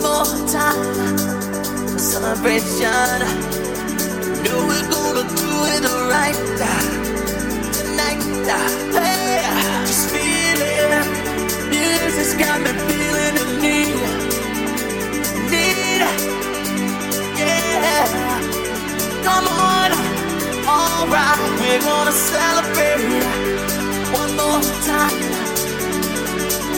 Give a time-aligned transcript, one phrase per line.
[0.00, 1.18] more time
[1.88, 3.20] for celebration.
[4.44, 6.38] Know we're gonna do it right
[7.76, 8.22] tonight.
[8.96, 9.42] Hey,
[9.86, 11.06] just feel it.
[11.68, 14.00] Music's got me feeling the need,
[15.52, 16.02] need.
[17.38, 18.40] Yeah,
[19.26, 19.90] come on.
[20.66, 23.24] Alright, we're gonna celebrate
[24.12, 25.20] one more time.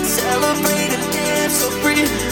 [0.05, 2.32] Celebrate and dance so free.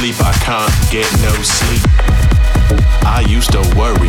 [0.00, 1.82] sleep, I can't get no sleep.
[3.04, 4.08] I used to worry,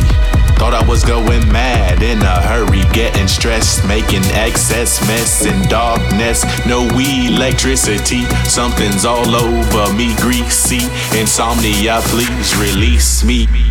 [0.56, 6.46] thought I was going mad in a hurry, getting stressed, making excess mess in darkness.
[6.66, 10.88] No electricity, something's all over me, greasy.
[11.20, 13.71] Insomnia, please release me.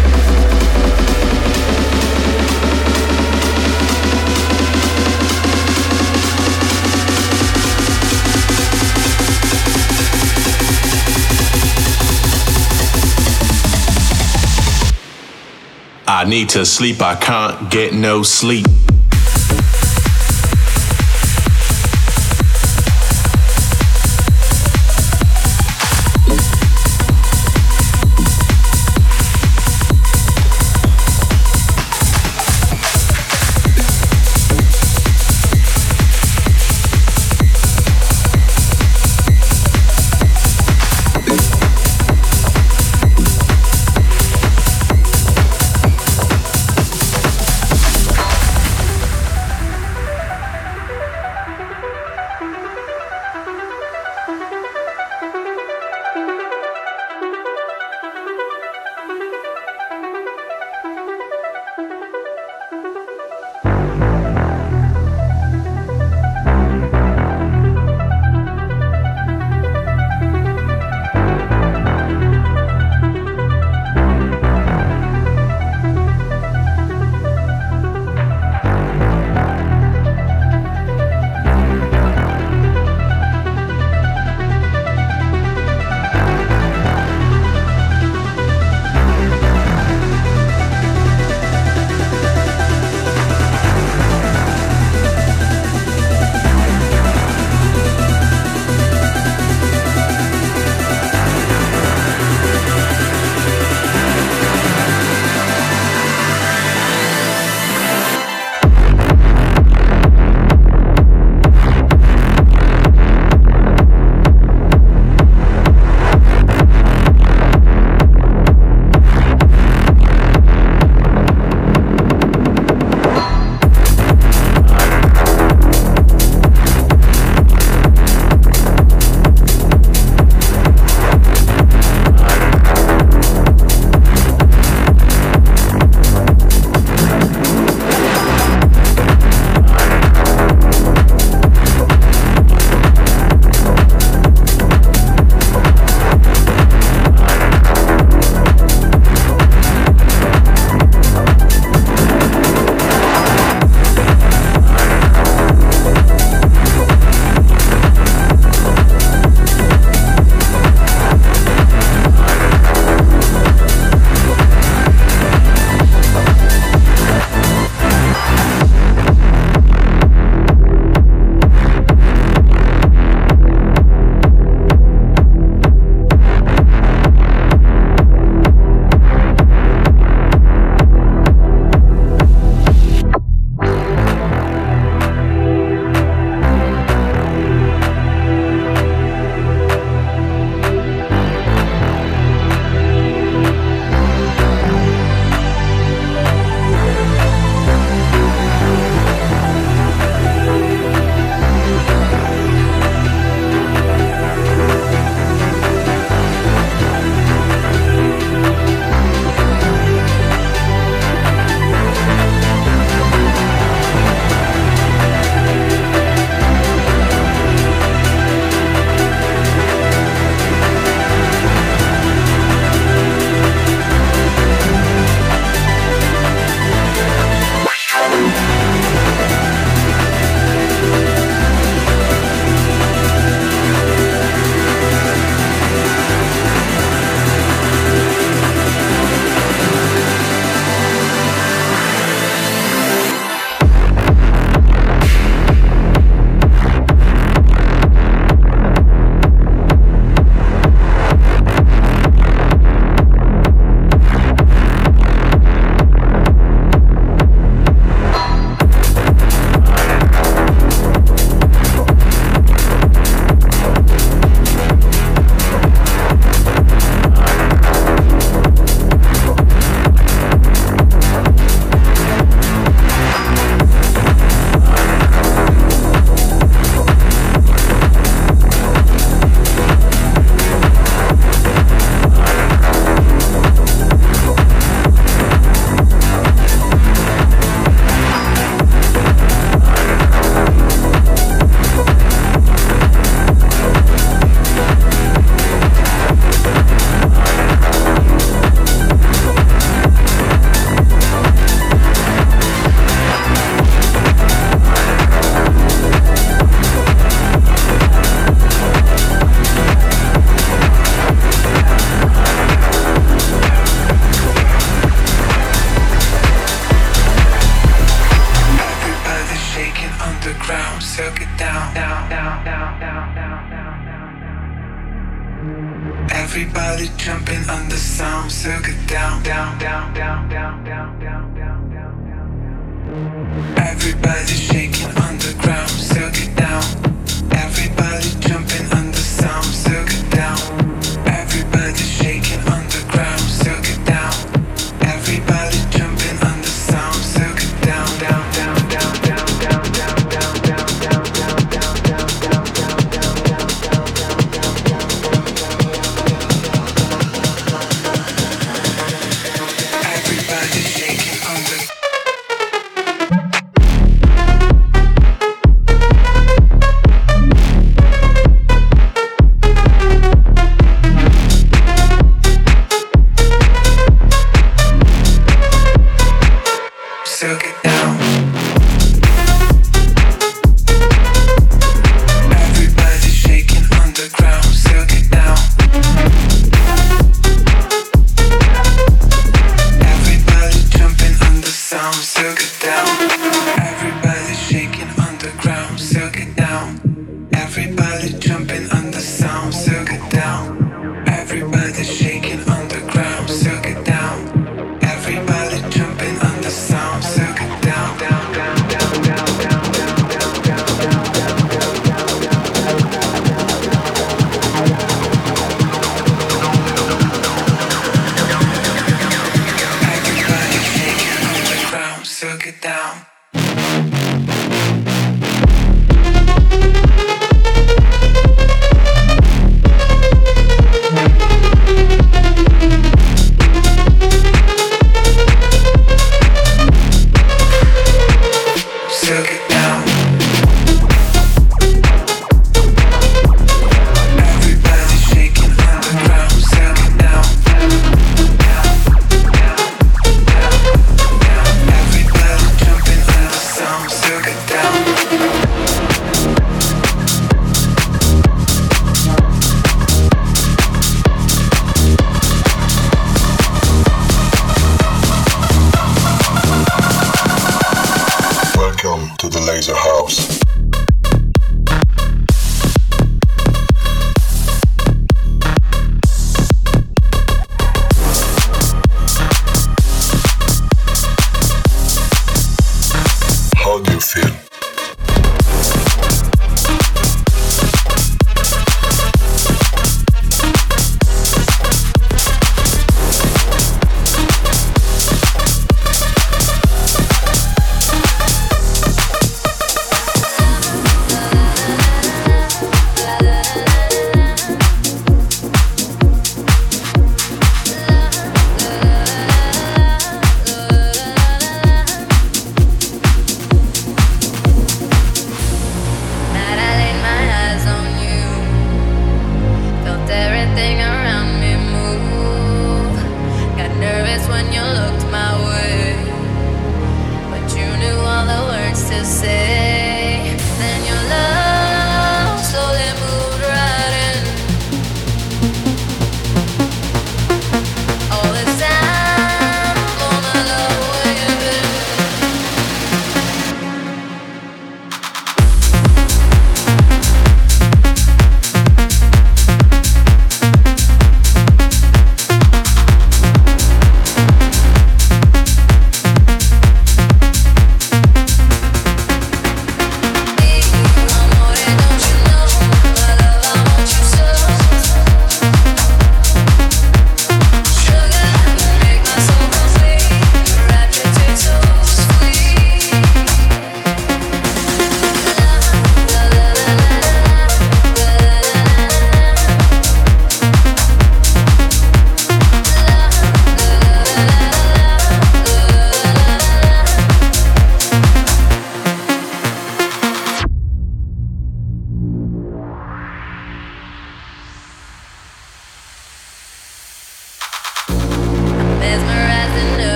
[16.21, 18.67] I need to sleep, I can't get no sleep.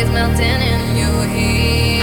[0.00, 1.99] Always melting in your heat.